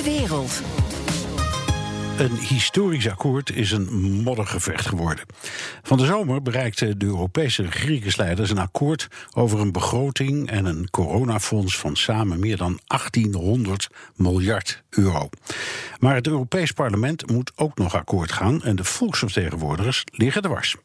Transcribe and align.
De 0.00 0.06
wereld. 0.06 0.62
Een 2.18 2.36
historisch 2.36 3.08
akkoord 3.08 3.50
is 3.50 3.72
een 3.72 3.92
moddergevecht 4.22 4.86
geworden. 4.86 5.24
Van 5.82 5.98
de 5.98 6.04
zomer 6.04 6.42
bereikten 6.42 6.98
de 6.98 7.06
Europese 7.06 7.62
regeringsleiders 7.62 8.50
een 8.50 8.58
akkoord 8.58 9.08
over 9.34 9.60
een 9.60 9.72
begroting 9.72 10.50
en 10.50 10.64
een 10.64 10.90
coronafonds 10.90 11.78
van 11.78 11.96
samen 11.96 12.40
meer 12.40 12.56
dan 12.56 12.80
1800 12.86 13.88
miljard 14.16 14.82
euro. 14.90 15.28
Maar 15.98 16.14
het 16.14 16.26
Europees 16.26 16.72
Parlement 16.72 17.30
moet 17.30 17.52
ook 17.56 17.78
nog 17.78 17.94
akkoord 17.94 18.32
gaan 18.32 18.62
en 18.62 18.76
de 18.76 18.84
volksvertegenwoordigers 18.84 20.04
liggen 20.12 20.42
dwars. 20.42 20.76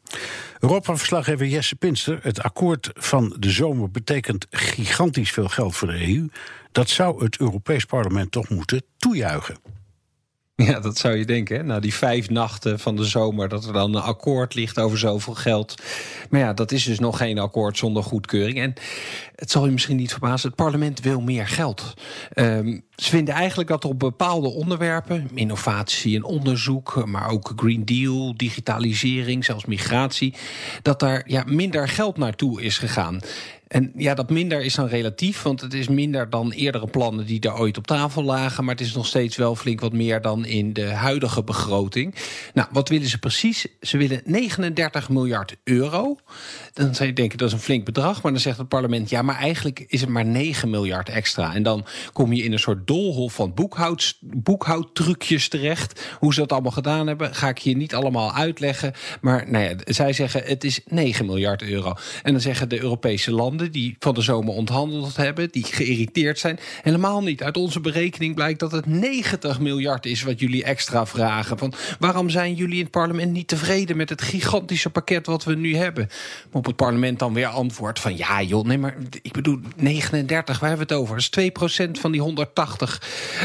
Europa-verslaggever 0.58 1.46
Jesse 1.46 1.76
Pinster, 1.76 2.18
het 2.22 2.42
akkoord 2.42 2.90
van 2.94 3.36
de 3.38 3.50
zomer 3.50 3.90
betekent 3.90 4.46
gigantisch 4.50 5.30
veel 5.30 5.48
geld 5.48 5.76
voor 5.76 5.88
de 5.88 6.14
EU. 6.14 6.28
Dat 6.76 6.88
zou 6.88 7.24
het 7.24 7.40
Europees 7.40 7.84
Parlement 7.84 8.30
toch 8.30 8.48
moeten 8.48 8.82
toejuichen. 8.96 9.56
Ja, 10.54 10.80
dat 10.80 10.98
zou 10.98 11.16
je 11.16 11.24
denken. 11.24 11.66
Na 11.66 11.80
die 11.80 11.94
vijf 11.94 12.30
nachten 12.30 12.78
van 12.78 12.96
de 12.96 13.04
zomer, 13.04 13.48
dat 13.48 13.64
er 13.64 13.72
dan 13.72 13.94
een 13.94 14.02
akkoord 14.02 14.54
ligt 14.54 14.78
over 14.78 14.98
zoveel 14.98 15.34
geld. 15.34 15.82
Maar 16.30 16.40
ja, 16.40 16.52
dat 16.52 16.72
is 16.72 16.84
dus 16.84 16.98
nog 16.98 17.16
geen 17.16 17.38
akkoord 17.38 17.78
zonder 17.78 18.02
goedkeuring. 18.02 18.58
En 18.58 18.74
het 19.34 19.50
zal 19.50 19.64
je 19.64 19.72
misschien 19.72 19.96
niet 19.96 20.10
verbazen, 20.10 20.48
het 20.48 20.56
parlement 20.56 21.00
wil 21.00 21.20
meer 21.20 21.48
geld. 21.48 21.94
Um, 22.34 22.84
ze 22.96 23.10
vinden 23.10 23.34
eigenlijk 23.34 23.68
dat 23.68 23.84
op 23.84 23.98
bepaalde 23.98 24.48
onderwerpen, 24.48 25.30
innovatie 25.34 26.16
en 26.16 26.24
onderzoek, 26.24 27.06
maar 27.06 27.28
ook 27.28 27.52
Green 27.56 27.84
Deal, 27.84 28.36
digitalisering, 28.36 29.44
zelfs 29.44 29.64
migratie, 29.64 30.34
dat 30.82 31.00
daar 31.00 31.22
ja, 31.26 31.44
minder 31.46 31.88
geld 31.88 32.16
naartoe 32.16 32.62
is 32.62 32.78
gegaan. 32.78 33.20
En 33.66 33.92
ja, 33.96 34.14
dat 34.14 34.30
minder 34.30 34.60
is 34.62 34.74
dan 34.74 34.86
relatief, 34.86 35.42
want 35.42 35.60
het 35.60 35.74
is 35.74 35.88
minder 35.88 36.30
dan 36.30 36.52
eerdere 36.52 36.86
plannen 36.86 37.26
die 37.26 37.40
daar 37.40 37.58
ooit 37.58 37.78
op 37.78 37.86
tafel 37.86 38.22
lagen. 38.22 38.64
Maar 38.64 38.74
het 38.74 38.84
is 38.84 38.94
nog 38.94 39.06
steeds 39.06 39.36
wel 39.36 39.56
flink 39.56 39.80
wat 39.80 39.92
meer 39.92 40.20
dan 40.20 40.44
in 40.44 40.72
de 40.72 40.86
huidige 40.86 41.42
begroting. 41.42 42.14
Nou, 42.54 42.68
wat 42.72 42.88
willen 42.88 43.08
ze 43.08 43.18
precies? 43.18 43.66
Ze 43.80 43.96
willen 43.96 44.20
39 44.24 45.08
miljard 45.08 45.56
euro. 45.64 46.16
Dan 46.72 46.94
zou 46.94 47.08
je 47.08 47.14
denken 47.14 47.38
dat 47.38 47.48
is 47.48 47.52
een 47.52 47.60
flink 47.60 47.84
bedrag, 47.84 48.22
maar 48.22 48.32
dan 48.32 48.40
zegt 48.40 48.58
het 48.58 48.68
parlement 48.68 49.10
ja, 49.10 49.22
maar 49.22 49.36
eigenlijk 49.36 49.84
is 49.88 50.00
het 50.00 50.10
maar 50.10 50.26
9 50.26 50.70
miljard 50.70 51.08
extra. 51.08 51.54
En 51.54 51.62
dan 51.62 51.86
kom 52.12 52.32
je 52.32 52.42
in 52.42 52.52
een 52.52 52.58
soort 52.58 52.86
doolhof 52.86 53.34
van 53.34 53.54
boekhoud, 53.54 54.18
boekhoudtrucjes 54.20 55.48
terecht. 55.48 56.16
Hoe 56.18 56.34
ze 56.34 56.40
dat 56.40 56.52
allemaal 56.52 56.70
gedaan 56.70 57.06
hebben, 57.06 57.34
ga 57.34 57.48
ik 57.48 57.58
hier 57.58 57.76
niet 57.76 57.94
allemaal 57.94 58.32
uitleggen. 58.32 58.92
Maar 59.20 59.50
nou 59.50 59.64
ja, 59.64 59.74
zij 59.84 60.12
zeggen 60.12 60.42
het 60.44 60.64
is 60.64 60.80
9 60.84 61.26
miljard 61.26 61.62
euro. 61.62 61.94
En 62.22 62.32
dan 62.32 62.40
zeggen 62.40 62.68
de 62.68 62.80
Europese 62.80 63.32
landen 63.32 63.55
die 63.56 63.96
van 63.98 64.14
de 64.14 64.20
zomer 64.20 64.54
onthandeld 64.54 65.16
hebben, 65.16 65.48
die 65.50 65.64
geïrriteerd 65.64 66.38
zijn. 66.38 66.58
Helemaal 66.82 67.22
niet. 67.22 67.42
Uit 67.42 67.56
onze 67.56 67.80
berekening 67.80 68.34
blijkt 68.34 68.60
dat 68.60 68.72
het 68.72 68.86
90 68.86 69.60
miljard 69.60 70.06
is 70.06 70.22
wat 70.22 70.40
jullie 70.40 70.64
extra 70.64 71.06
vragen. 71.06 71.58
Van 71.58 71.72
waarom 71.98 72.30
zijn 72.30 72.54
jullie 72.54 72.76
in 72.76 72.82
het 72.82 72.90
parlement 72.90 73.32
niet 73.32 73.48
tevreden 73.48 73.96
met 73.96 74.08
het 74.08 74.22
gigantische 74.22 74.90
pakket 74.90 75.26
wat 75.26 75.44
we 75.44 75.54
nu 75.54 75.76
hebben? 75.76 76.08
Op 76.52 76.66
het 76.66 76.76
parlement 76.76 77.18
dan 77.18 77.34
weer 77.34 77.46
antwoord 77.46 77.98
van 77.98 78.16
ja 78.16 78.42
joh, 78.42 78.64
nee 78.64 78.78
maar 78.78 78.96
ik 79.22 79.32
bedoel 79.32 79.60
39, 79.76 80.58
waar 80.58 80.68
hebben 80.68 80.86
we 80.86 80.94
het 80.94 81.02
over? 81.02 81.14
Dat 81.14 81.36
is 81.36 81.86
2% 81.86 82.00
van 82.00 82.12
die 82.12 82.20
180, 82.20 83.02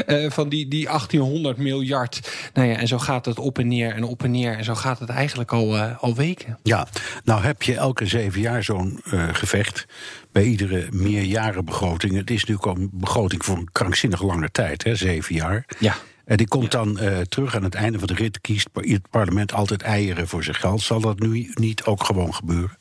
uh, 0.07 0.29
van 0.29 0.49
die, 0.49 0.67
die 0.67 0.85
1800 0.85 1.57
miljard. 1.57 2.31
Nou 2.53 2.67
ja, 2.67 2.75
en 2.75 2.87
zo 2.87 2.97
gaat 2.97 3.25
het 3.25 3.39
op 3.39 3.59
en 3.59 3.67
neer 3.67 3.95
en 3.95 4.03
op 4.03 4.23
en 4.23 4.31
neer. 4.31 4.57
En 4.57 4.63
zo 4.63 4.75
gaat 4.75 4.99
het 4.99 5.09
eigenlijk 5.09 5.51
al, 5.51 5.75
uh, 5.75 6.01
al 6.03 6.15
weken. 6.15 6.57
Ja, 6.63 6.87
nou 7.23 7.41
heb 7.41 7.63
je 7.63 7.75
elke 7.75 8.05
zeven 8.05 8.41
jaar 8.41 8.63
zo'n 8.63 9.01
uh, 9.13 9.27
gevecht 9.31 9.85
bij 10.31 10.43
iedere 10.43 10.87
meerjarenbegroting. 10.91 12.15
Het 12.15 12.29
is 12.29 12.39
natuurlijk 12.45 12.67
al 12.67 12.75
een 12.75 12.89
begroting 12.93 13.45
voor 13.45 13.57
een 13.57 13.71
krankzinnig 13.71 14.21
lange 14.21 14.51
tijd, 14.51 14.83
hè, 14.83 14.95
zeven 14.95 15.35
jaar. 15.35 15.65
Ja. 15.79 15.95
En 16.25 16.37
die 16.37 16.47
komt 16.47 16.71
dan 16.71 16.97
uh, 17.01 17.19
terug 17.19 17.55
aan 17.55 17.63
het 17.63 17.75
einde 17.75 17.99
van 17.99 18.07
de 18.07 18.13
rit, 18.13 18.41
kiest 18.41 18.69
het 18.73 19.09
parlement 19.09 19.53
altijd 19.53 19.81
eieren 19.81 20.27
voor 20.27 20.43
zijn 20.43 20.55
geld. 20.55 20.81
Zal 20.81 20.99
dat 20.99 21.19
nu 21.19 21.51
niet 21.53 21.83
ook 21.83 22.03
gewoon 22.03 22.33
gebeuren? 22.33 22.77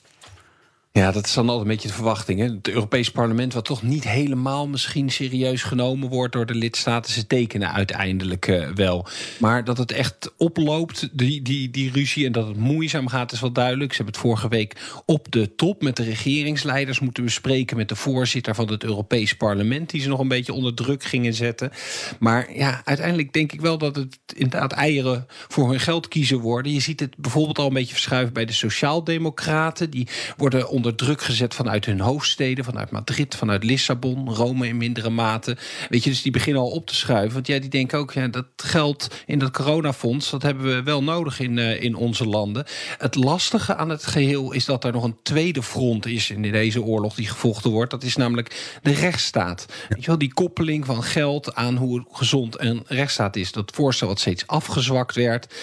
Ja, 0.92 1.10
dat 1.10 1.26
is 1.26 1.34
dan 1.34 1.48
altijd 1.48 1.66
een 1.66 1.72
beetje 1.72 1.88
de 1.88 1.94
verwachting. 1.94 2.40
Hè? 2.40 2.46
Het 2.46 2.68
Europees 2.68 3.10
Parlement, 3.10 3.52
wat 3.52 3.64
toch 3.64 3.82
niet 3.82 4.08
helemaal 4.08 4.68
misschien 4.68 5.10
serieus 5.10 5.62
genomen 5.62 6.08
wordt 6.08 6.32
door 6.32 6.46
de 6.46 6.54
lidstaten, 6.54 7.12
ze 7.12 7.26
tekenen 7.26 7.72
uiteindelijk 7.72 8.46
uh, 8.46 8.68
wel. 8.74 9.06
Maar 9.38 9.64
dat 9.64 9.78
het 9.78 9.92
echt 9.92 10.32
oploopt, 10.36 11.08
die, 11.12 11.42
die, 11.42 11.70
die 11.70 11.90
ruzie, 11.92 12.26
en 12.26 12.32
dat 12.32 12.46
het 12.46 12.56
moeizaam 12.56 13.08
gaat, 13.08 13.32
is 13.32 13.40
wel 13.40 13.52
duidelijk. 13.52 13.90
Ze 13.90 13.96
hebben 13.96 14.14
het 14.14 14.24
vorige 14.24 14.48
week 14.48 15.00
op 15.06 15.32
de 15.32 15.54
top 15.54 15.82
met 15.82 15.96
de 15.96 16.02
regeringsleiders 16.02 17.00
moeten 17.00 17.24
bespreken 17.24 17.76
met 17.76 17.88
de 17.88 17.96
voorzitter 17.96 18.54
van 18.54 18.70
het 18.70 18.84
Europees 18.84 19.36
Parlement, 19.36 19.90
die 19.90 20.00
ze 20.00 20.08
nog 20.08 20.20
een 20.20 20.28
beetje 20.28 20.52
onder 20.52 20.74
druk 20.74 21.04
gingen 21.04 21.34
zetten. 21.34 21.70
Maar 22.18 22.54
ja, 22.54 22.80
uiteindelijk 22.84 23.32
denk 23.32 23.52
ik 23.52 23.60
wel 23.60 23.78
dat 23.78 23.96
het 23.96 24.18
inderdaad 24.34 24.72
eieren 24.72 25.26
voor 25.48 25.70
hun 25.70 25.80
geld 25.80 26.08
kiezen 26.08 26.38
worden. 26.38 26.72
Je 26.72 26.80
ziet 26.80 27.00
het 27.00 27.16
bijvoorbeeld 27.16 27.58
al 27.58 27.66
een 27.66 27.72
beetje 27.72 27.94
verschuiven 27.94 28.32
bij 28.32 28.44
de 28.44 28.52
Sociaaldemocraten. 28.52 29.90
Die 29.90 30.08
worden 30.36 30.68
onder 30.80 30.94
druk 30.94 31.22
gezet 31.22 31.54
vanuit 31.54 31.84
hun 31.84 32.00
hoofdsteden, 32.00 32.64
vanuit 32.64 32.90
Madrid, 32.90 33.34
vanuit 33.34 33.64
Lissabon, 33.64 34.34
Rome 34.34 34.66
in 34.66 34.76
mindere 34.76 35.10
mate. 35.10 35.56
Weet 35.88 36.04
je, 36.04 36.10
dus 36.10 36.22
die 36.22 36.32
beginnen 36.32 36.62
al 36.62 36.70
op 36.70 36.86
te 36.86 36.94
schuiven. 36.94 37.32
Want 37.32 37.46
ja, 37.46 37.58
die 37.58 37.70
denken 37.70 37.98
ook, 37.98 38.12
ja, 38.12 38.28
dat 38.28 38.46
geld 38.56 39.14
in 39.26 39.38
dat 39.38 39.50
coronafonds, 39.50 40.30
dat 40.30 40.42
hebben 40.42 40.64
we 40.64 40.82
wel 40.82 41.02
nodig 41.02 41.40
in, 41.40 41.56
uh, 41.56 41.82
in 41.82 41.94
onze 41.94 42.26
landen. 42.26 42.64
Het 42.98 43.14
lastige 43.14 43.76
aan 43.76 43.88
het 43.88 44.06
geheel 44.06 44.52
is 44.52 44.64
dat 44.64 44.84
er 44.84 44.92
nog 44.92 45.04
een 45.04 45.18
tweede 45.22 45.62
front 45.62 46.06
is 46.06 46.30
in 46.30 46.42
deze 46.42 46.82
oorlog 46.82 47.14
die 47.14 47.28
gevochten 47.28 47.70
wordt. 47.70 47.90
Dat 47.90 48.02
is 48.02 48.16
namelijk 48.16 48.78
de 48.82 48.92
rechtsstaat. 48.92 49.66
Weet 49.88 50.00
je 50.00 50.06
wel, 50.06 50.18
die 50.18 50.34
koppeling 50.34 50.86
van 50.86 51.02
geld 51.02 51.54
aan 51.54 51.76
hoe 51.76 52.04
gezond 52.10 52.60
een 52.60 52.82
rechtsstaat 52.86 53.36
is. 53.36 53.52
Dat 53.52 53.70
voorstel 53.74 54.08
wat 54.08 54.20
steeds 54.20 54.46
afgezwakt 54.46 55.14
werd. 55.14 55.54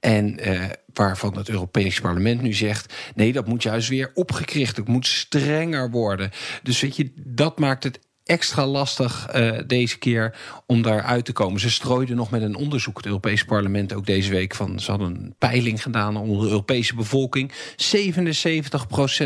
En 0.00 0.48
uh, 0.48 0.64
waarvan 0.96 1.36
het 1.36 1.48
Europees 1.48 2.00
Parlement 2.00 2.42
nu 2.42 2.52
zegt: 2.52 2.94
nee, 3.14 3.32
dat 3.32 3.46
moet 3.46 3.62
juist 3.62 3.88
weer 3.88 4.10
opgekricht. 4.14 4.76
Het 4.76 4.88
moet 4.88 5.06
strenger 5.06 5.90
worden. 5.90 6.30
Dus 6.62 6.80
weet 6.80 6.96
je, 6.96 7.12
dat 7.14 7.58
maakt 7.58 7.84
het 7.84 7.98
extra 8.26 8.66
lastig 8.66 9.26
uh, 9.34 9.58
deze 9.66 9.98
keer 9.98 10.34
om 10.66 10.82
daar 10.82 11.02
uit 11.02 11.24
te 11.24 11.32
komen. 11.32 11.60
Ze 11.60 11.70
strooiden 11.70 12.16
nog 12.16 12.30
met 12.30 12.42
een 12.42 12.56
onderzoek, 12.56 12.96
het 12.96 13.06
Europese 13.06 13.44
parlement 13.44 13.92
ook 13.92 14.06
deze 14.06 14.30
week. 14.30 14.54
Van, 14.54 14.80
ze 14.80 14.90
hadden 14.90 15.14
een 15.14 15.34
peiling 15.38 15.82
gedaan 15.82 16.16
onder 16.16 16.40
de 16.40 16.48
Europese 16.50 16.94
bevolking. 16.94 17.52
77% 17.52 17.54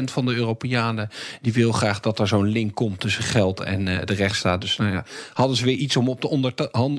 van 0.05 0.27
de 0.27 0.35
Europeanen 0.35 1.09
die 1.41 1.53
wil 1.53 1.73
graag 1.73 2.01
dat 2.01 2.19
er 2.19 2.29
zo'n 2.29 2.47
link 2.47 2.75
komt 2.75 3.01
tussen 3.01 3.25
geld 3.25 3.61
en 3.61 3.87
uh, 3.87 3.99
de 4.05 4.15
rechtsstaat. 4.15 4.61
Dus 4.61 4.77
nou 4.77 4.93
ja, 4.93 5.05
hadden 5.33 5.57
ze 5.57 5.65
weer 5.65 5.77
iets 5.77 5.97
om 5.97 6.09
op 6.09 6.21
de 6.21 6.31
onder 6.31 6.55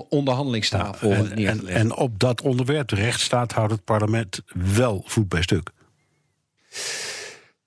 onderhandelingstafel 0.10 1.10
ja, 1.10 1.16
en, 1.16 1.38
en, 1.48 1.68
en 1.68 1.96
op 1.96 2.20
dat 2.20 2.42
onderwerp, 2.42 2.88
de 2.88 2.96
rechtsstaat, 2.96 3.52
houdt 3.52 3.72
het 3.72 3.84
parlement 3.84 4.42
wel 4.54 5.04
voet 5.06 5.30
bij 5.30 5.42
stuk. 5.42 5.72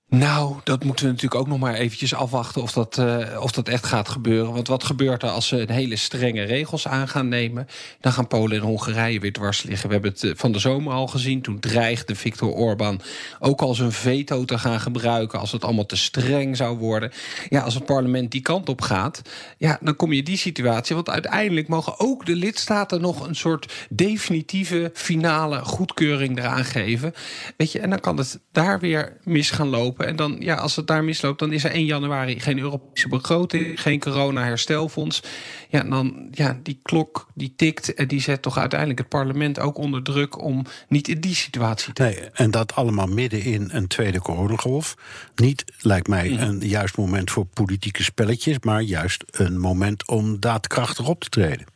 Nou, 0.09 0.55
dat 0.63 0.83
moeten 0.83 1.05
we 1.05 1.11
natuurlijk 1.11 1.41
ook 1.41 1.47
nog 1.47 1.59
maar 1.59 1.73
eventjes 1.73 2.13
afwachten 2.13 2.61
of 2.61 2.71
dat, 2.71 2.97
uh, 2.97 3.41
of 3.41 3.51
dat 3.51 3.67
echt 3.67 3.85
gaat 3.85 4.09
gebeuren. 4.09 4.53
Want 4.53 4.67
wat 4.67 4.83
gebeurt 4.83 5.23
er 5.23 5.29
als 5.29 5.47
ze 5.47 5.59
een 5.59 5.69
hele 5.69 5.95
strenge 5.95 6.43
regels 6.43 6.87
aan 6.87 7.07
gaan 7.07 7.27
nemen? 7.27 7.67
Dan 7.99 8.11
gaan 8.11 8.27
Polen 8.27 8.57
en 8.57 8.63
Hongarije 8.63 9.19
weer 9.19 9.33
dwars 9.33 9.63
liggen. 9.63 9.87
We 9.87 9.93
hebben 9.93 10.11
het 10.11 10.39
van 10.39 10.51
de 10.51 10.59
zomer 10.59 10.93
al 10.93 11.07
gezien. 11.07 11.41
Toen 11.41 11.59
dreigde 11.59 12.15
Viktor 12.15 12.51
Orbán 12.51 13.01
ook 13.39 13.61
al 13.61 13.73
zijn 13.73 13.91
veto 13.91 14.45
te 14.45 14.57
gaan 14.57 14.79
gebruiken... 14.79 15.39
als 15.39 15.51
het 15.51 15.63
allemaal 15.63 15.85
te 15.85 15.97
streng 15.97 16.57
zou 16.57 16.77
worden. 16.77 17.11
Ja, 17.49 17.61
als 17.61 17.73
het 17.73 17.85
parlement 17.85 18.31
die 18.31 18.41
kant 18.41 18.69
op 18.69 18.81
gaat, 18.81 19.21
ja, 19.57 19.77
dan 19.81 19.95
kom 19.95 20.13
je 20.13 20.23
die 20.23 20.37
situatie. 20.37 20.95
Want 20.95 21.09
uiteindelijk 21.09 21.67
mogen 21.67 21.99
ook 21.99 22.25
de 22.25 22.35
lidstaten 22.35 23.01
nog 23.01 23.27
een 23.27 23.35
soort 23.35 23.73
definitieve 23.89 24.91
finale 24.93 25.59
goedkeuring 25.59 26.37
eraan 26.37 26.65
geven. 26.65 27.13
Weet 27.57 27.71
je, 27.71 27.79
en 27.79 27.89
dan 27.89 27.99
kan 27.99 28.17
het 28.17 28.39
daar 28.51 28.79
weer 28.79 29.17
mis 29.23 29.49
gaan 29.49 29.67
lopen 29.67 29.94
En 29.97 30.15
dan, 30.15 30.35
ja, 30.39 30.55
als 30.55 30.75
het 30.75 30.87
daar 30.87 31.03
misloopt, 31.03 31.39
dan 31.39 31.51
is 31.51 31.63
er 31.63 31.71
1 31.71 31.85
januari 31.85 32.39
geen 32.39 32.59
Europese 32.59 33.07
begroting, 33.07 33.81
geen 33.81 33.99
corona-herstelfonds. 33.99 35.23
Ja, 35.69 35.83
dan, 35.83 36.27
ja, 36.31 36.59
die 36.63 36.79
klok 36.83 37.27
die 37.33 37.53
tikt 37.55 37.93
en 37.93 38.07
die 38.07 38.21
zet 38.21 38.41
toch 38.41 38.57
uiteindelijk 38.57 38.99
het 38.99 39.09
parlement 39.09 39.59
ook 39.59 39.77
onder 39.77 40.03
druk 40.03 40.41
om 40.41 40.65
niet 40.87 41.07
in 41.07 41.19
die 41.19 41.35
situatie 41.35 41.93
te. 41.93 42.03
Nee, 42.03 42.19
en 42.33 42.51
dat 42.51 42.75
allemaal 42.75 43.07
midden 43.07 43.41
in 43.43 43.69
een 43.71 43.87
tweede 43.87 44.19
coronagolf. 44.19 44.95
Niet, 45.35 45.63
lijkt 45.79 46.07
mij, 46.07 46.29
Mhm. 46.29 46.41
een 46.41 46.59
juist 46.67 46.97
moment 46.97 47.31
voor 47.31 47.45
politieke 47.45 48.03
spelletjes, 48.03 48.57
maar 48.59 48.81
juist 48.81 49.23
een 49.31 49.59
moment 49.59 50.07
om 50.07 50.39
daadkrachtig 50.39 51.07
op 51.07 51.21
te 51.23 51.29
treden. 51.29 51.73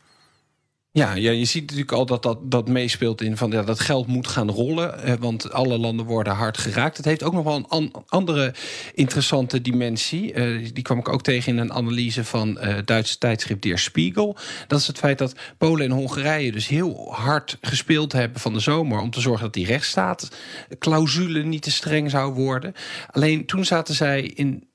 Ja, 0.99 1.13
ja, 1.15 1.31
je 1.31 1.45
ziet 1.45 1.61
natuurlijk 1.61 1.91
al 1.91 2.05
dat 2.05 2.23
dat, 2.23 2.37
dat 2.51 2.67
meespeelt 2.67 3.21
in 3.21 3.37
van 3.37 3.51
ja, 3.51 3.61
dat 3.63 3.79
geld 3.79 4.07
moet 4.07 4.27
gaan 4.27 4.49
rollen. 4.51 5.19
Want 5.19 5.51
alle 5.51 5.77
landen 5.77 6.05
worden 6.05 6.33
hard 6.33 6.57
geraakt. 6.57 6.97
Het 6.97 7.05
heeft 7.05 7.23
ook 7.23 7.33
nog 7.33 7.43
wel 7.43 7.55
een 7.55 7.67
an- 7.67 7.91
andere 8.07 8.53
interessante 8.93 9.61
dimensie. 9.61 10.33
Eh, 10.33 10.69
die 10.73 10.83
kwam 10.83 10.97
ik 10.99 11.09
ook 11.09 11.21
tegen 11.21 11.51
in 11.53 11.57
een 11.57 11.73
analyse 11.73 12.23
van 12.23 12.57
eh 12.59 12.77
Duitse 12.85 13.17
tijdschrift 13.17 13.61
Der 13.61 13.79
Spiegel. 13.79 14.37
Dat 14.67 14.79
is 14.79 14.87
het 14.87 14.97
feit 14.97 15.17
dat 15.17 15.35
Polen 15.57 15.85
en 15.85 15.91
Hongarije 15.91 16.51
dus 16.51 16.67
heel 16.67 17.07
hard 17.13 17.57
gespeeld 17.61 18.11
hebben 18.11 18.39
van 18.41 18.53
de 18.53 18.59
zomer. 18.59 18.99
om 18.99 19.09
te 19.11 19.21
zorgen 19.21 19.43
dat 19.43 19.53
die 19.53 19.65
rechtsstaatclausule 19.65 21.43
niet 21.43 21.61
te 21.61 21.71
streng 21.71 22.09
zou 22.09 22.33
worden. 22.33 22.73
Alleen 23.11 23.45
toen 23.45 23.65
zaten 23.65 23.95
zij 23.95 24.21
in 24.21 24.68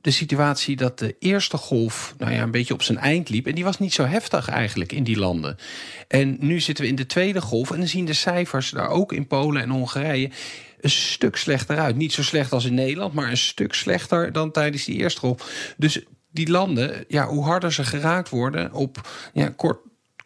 de 0.00 0.10
situatie 0.10 0.76
dat 0.76 0.98
de 0.98 1.16
eerste 1.18 1.56
golf 1.56 2.14
nou 2.18 2.32
ja, 2.32 2.42
een 2.42 2.50
beetje 2.50 2.74
op 2.74 2.82
zijn 2.82 2.98
eind 2.98 3.28
liep. 3.28 3.46
En 3.46 3.54
die 3.54 3.64
was 3.64 3.78
niet 3.78 3.92
zo 3.92 4.04
heftig 4.04 4.48
eigenlijk 4.48 4.92
in 4.92 5.04
die 5.04 5.18
landen. 5.18 5.56
En 6.08 6.36
nu 6.40 6.60
zitten 6.60 6.84
we 6.84 6.90
in 6.90 6.96
de 6.96 7.06
tweede 7.06 7.40
golf. 7.40 7.70
En 7.70 7.78
dan 7.78 7.88
zien 7.88 8.04
de 8.04 8.12
cijfers 8.12 8.70
daar 8.70 8.88
ook 8.88 9.12
in 9.12 9.26
Polen 9.26 9.62
en 9.62 9.70
Hongarije 9.70 10.30
een 10.80 10.90
stuk 10.90 11.36
slechter 11.36 11.78
uit. 11.78 11.96
Niet 11.96 12.12
zo 12.12 12.22
slecht 12.22 12.52
als 12.52 12.64
in 12.64 12.74
Nederland, 12.74 13.14
maar 13.14 13.30
een 13.30 13.36
stuk 13.36 13.74
slechter 13.74 14.32
dan 14.32 14.50
tijdens 14.50 14.84
die 14.84 14.96
eerste 14.96 15.20
golf. 15.20 15.74
Dus 15.76 16.02
die 16.30 16.50
landen, 16.50 17.04
ja, 17.08 17.26
hoe 17.26 17.44
harder 17.44 17.72
ze 17.72 17.84
geraakt 17.84 18.28
worden 18.28 18.72
op 18.72 19.08
ja, 19.32 19.52
kort, 19.56 19.78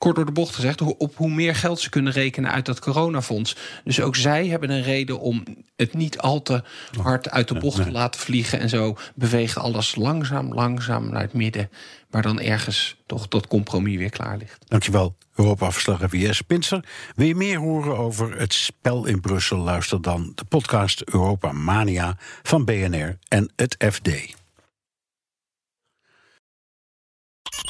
kort 0.03 0.17
door 0.17 0.25
de 0.25 0.33
bocht 0.33 0.55
gezegd, 0.55 0.81
op 0.81 1.17
hoe 1.17 1.31
meer 1.31 1.57
geld 1.57 1.81
ze 1.81 1.91
kunnen 1.91 2.13
rekenen 2.13 2.51
uit 2.51 2.67
dat 2.67 2.79
coronafonds. 2.79 3.57
Dus 3.85 4.01
ook 4.01 4.17
zij 4.17 4.47
hebben 4.47 4.71
een 4.71 4.83
reden 4.83 5.21
om 5.21 5.45
het 5.77 5.95
niet 5.95 6.19
al 6.19 6.43
te 6.43 6.63
hard 7.01 7.31
uit 7.31 7.49
de 7.49 7.59
bocht 7.59 7.83
te 7.83 7.91
laten 7.91 8.21
vliegen. 8.21 8.61
En 8.61 8.69
zo 8.69 8.97
beweegt 9.15 9.57
alles 9.57 9.95
langzaam, 9.95 10.55
langzaam 10.55 11.11
naar 11.11 11.21
het 11.21 11.33
midden. 11.33 11.71
Waar 12.11 12.23
dan 12.23 12.41
ergens 12.41 12.97
toch 13.07 13.29
dat 13.29 13.47
compromis 13.47 13.97
weer 13.97 14.11
klaar 14.11 14.37
ligt. 14.37 14.65
Dankjewel, 14.69 15.17
Europa-verslaggever 15.35 16.19
Jesse 16.19 16.45
Pinser. 16.45 16.85
Wil 17.15 17.27
je 17.27 17.35
meer 17.35 17.59
horen 17.59 17.97
over 17.97 18.39
het 18.39 18.53
spel 18.53 19.07
in 19.07 19.21
Brussel? 19.21 19.59
Luister 19.59 20.03
dan 20.03 20.33
de 20.35 20.45
podcast 20.45 21.03
Europa 21.03 21.53
Mania 21.53 22.17
van 22.43 22.65
BNR 22.65 23.19
en 23.29 23.53
het 23.57 23.85
FD. 23.91 24.41